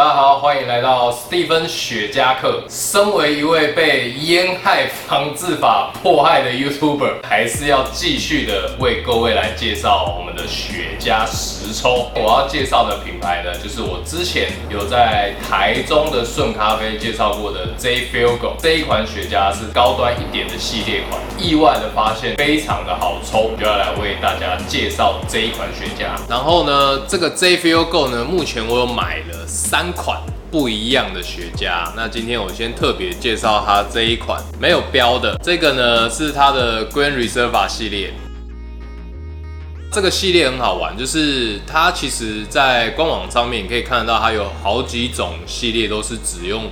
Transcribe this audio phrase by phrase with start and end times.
[0.00, 2.64] 大家好，欢迎来到史蒂芬雪茄课。
[2.66, 12.10] 身为一位被烟害防治法迫害的 YouTuber，还是要继续的为各位来介绍我们的雪茄实抽。
[12.14, 26.18] 我要介绍的品牌呢，就是我之前有在台中的顺咖啡介绍过的 J Fuego 这一款雪茄是高端一点的系列款，意外的发现非常的好抽，就要来为大家介绍这一款雪茄。
[26.30, 30.18] 然后呢，这个 J Fuego 呢，目前我有买了三款
[30.50, 31.90] 不一样的雪茄。
[31.96, 38.12] 那今天我先特别介绍它这一款没有标的，这个呢是它的 Grand Reserva 系列。
[39.92, 46.64] 这个系列很好玩，就是它其实在官网上面你可以看得到，它有好几种系列都是只用。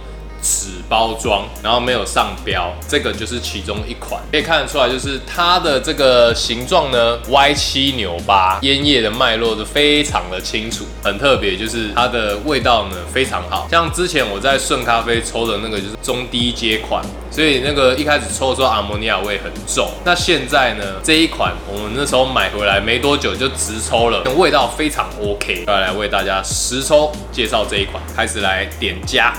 [0.49, 29.35] 纸包装，然后没有上标，这个就是其中一款，可以看得出来，就是它的这个形状呢歪七扭八，烟叶的脉络都非常的清楚，很特别，就是它的味道呢非常好，像之前我在顺咖啡抽的那个就是中低阶款，所以那个一开始抽的时候阿摩尼亚味很重，那现在呢这一款我们那时候买回来没多久就直抽了，味道非常 OK，要来为大家实抽介绍这一款，开始来点加。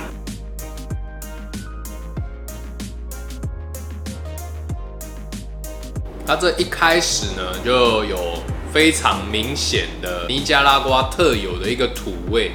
[6.30, 8.36] 它这一开始呢，就有
[8.72, 12.52] 非常明显的尼加拉瓜特有的一个土味，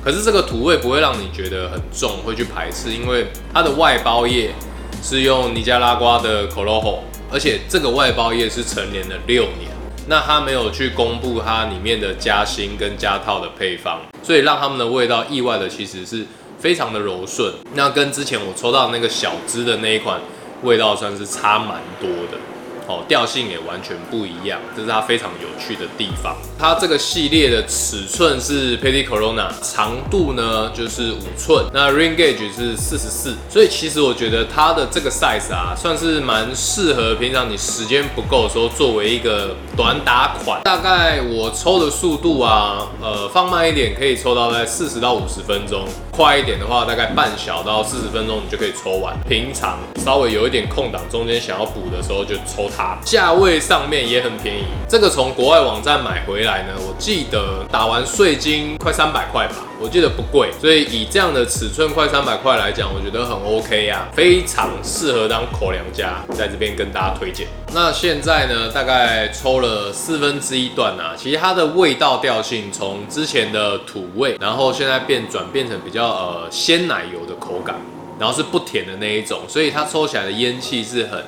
[0.00, 4.54] 可是这个土味不会让你觉得很重，会去排斥，因为它的外包叶
[5.02, 9.72] 是用尼加拉瓜的 Corojo，而且这个外包叶是成年的六年，
[10.06, 16.24] 那它没有去公布它里面的加芯跟加套的配方，所以让它们的味道意外的其实是
[16.60, 20.20] 非常的柔顺，那跟之前我抽到那个小支的那一款
[20.62, 22.38] 味道算是差蛮多的。
[22.86, 26.36] 哦，调性也完全不一样，这是它非常有趣的地方。
[26.56, 40.62] 它这个系列的尺寸是 Petit Corona，长度呢就是五寸，那 Ring Gauge 是四十四，所以其实我觉得它的这个 size 啊，算是蛮适合平常你时间不够的时候，作为一个短打款。
[40.62, 49.12] 大概我抽的速度啊，呃，放慢一点可以抽到在四十到五十分钟，快一点的话大概半小到四十分钟你就可以抽完。
[49.28, 52.70] 平常稍微有一点空档，中间想要补的时候就抽。
[53.04, 67.46] 价位上面也很便宜，这个从国外网站买回来呢，我记得打完税金快三百块吧，我记得不贵，所以以这样的尺寸快三百块来讲，我觉得很 OK 呀，非常适合当口粮家，在这边跟大家推荐。
[67.72, 77.76] 那现在呢，大概抽了四分之一段啊，其实它的味道调性从之前的土味，然后现在变转变成比较呃鲜奶油的口感，
[78.18, 81.18] 然后是不甜的那一种，所以它抽起来的烟气是很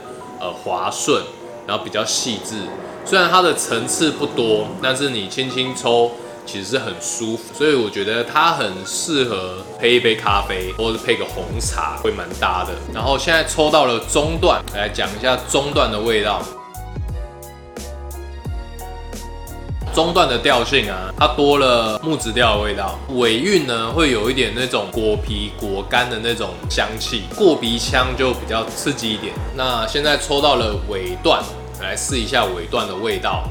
[0.40, 1.22] 呃滑顺。
[1.68, 2.54] 然后比较细致，
[3.04, 6.10] 虽然它的层次不多，但是你轻轻抽
[6.46, 12.72] 其实是很舒服，所以我觉得它很适合配一杯咖啡，或者是配个红茶会蛮搭的。
[12.94, 16.42] 然后现在抽到了中段，来讲一下中段的味道。
[19.98, 29.34] 中段的调性啊，它多了木质调的味道，尾韵呢会有一点那种果皮果干的那种香气，过鼻腔就比较刺激一点。
[29.56, 31.42] 那现在抽到了尾段，
[31.80, 33.42] 来试一下尾段的味道。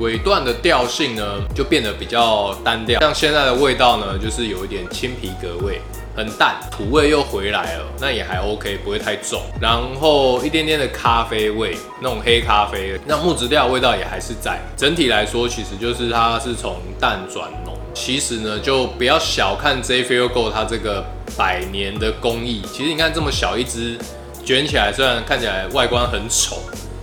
[0.00, 1.22] 尾段的调性呢
[1.54, 5.80] 就变得比较单调，像现在的味道呢就是有一点青皮革味。
[6.18, 9.40] 很淡，土味又回来了，那也还 OK，不会太重。
[9.60, 14.58] 然后一点点的咖啡味，那种黑咖啡，那木质调味道也还是在。
[14.76, 17.72] 整体来说，其实就是它是从淡转浓。
[17.94, 21.04] 其实呢，就不要小看 J Feel Go 它这个
[21.36, 22.62] 百年的工艺。
[22.72, 23.96] 其实你看这么小一支，
[24.44, 26.56] 卷起来虽然看起来外观很丑，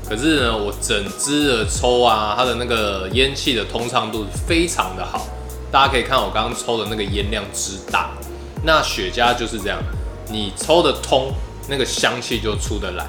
[0.09, 5.25] 可是呢，我整支的抽啊，它的那个烟气的通畅度非常的好。
[5.71, 8.11] 大家可以看我刚刚抽的那个烟量之大。
[8.65, 9.79] 那雪茄就是这样，
[10.27, 11.31] 你抽得通，
[11.69, 13.05] 那个香气就出得来，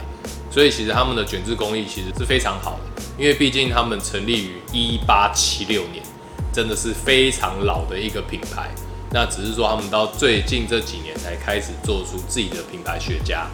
[0.50, 6.04] 所以其实他们的卷制工艺其实是非常好的，因为毕竟他们成立于一八七六年，
[6.52, 8.70] 真的是非常老的一个品牌。
[9.12, 13.46] 那只是说他们到最近这几年才开始做出自己的品牌雪茄，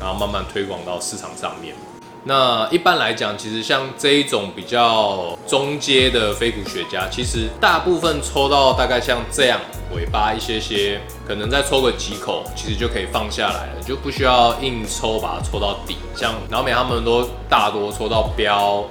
[0.00, 1.74] 然后慢慢推广到市场上面。
[2.24, 9.60] 那一般来讲，其实像这一种比较中阶的飞骨雪茄，其实大部分抽到大概像这样
[9.92, 15.96] 尾巴一些些，可能再抽个几口，其实就可以放下来了，就不需要硬抽把它抽到底。
[16.14, 18.84] 像老美他们都大多抽到标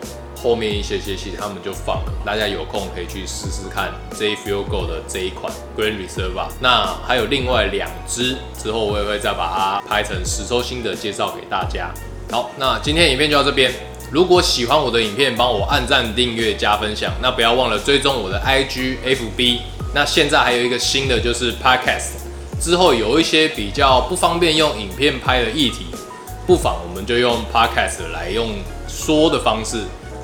[0.43, 2.11] 后面一些些，其实他们就放了。
[2.25, 6.49] 大家有空可以去试试看 J Feel Go 的这一款 Green Reserve。
[6.59, 11.93] 那还有另外两支，之后我也会再把它拍成实抽心得介绍给大家。
[12.31, 13.69] 好，那今天影片就到这边。
[14.09, 17.11] 如果喜欢我的影片，帮我按赞、订阅、加分享。
[17.21, 19.59] 那不要忘了追踪我的 IG、FB。
[19.93, 22.21] 那现在还有一个新的就是 Podcast。
[22.57, 25.87] 之后有一些比较不方便用影片拍的议题，
[26.47, 28.51] 不妨我们就用 Podcast 来用
[28.87, 29.79] 说的方式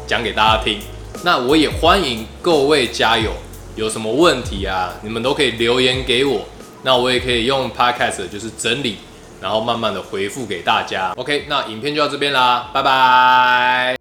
[0.08, 0.80] 讲给大家听。
[1.26, 3.34] 那我也欢迎各位加油，
[3.76, 6.46] 有什么问题啊，你们都可以留言给我。
[6.84, 8.96] 那我也可以用 Podcast 就是整理，
[9.42, 11.14] 然后慢慢的回复给大家。
[11.18, 13.97] OK，那影片就到这边啦，拜拜。